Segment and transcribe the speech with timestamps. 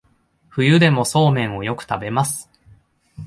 [0.49, 2.49] 冬でもそうめんをよく食べます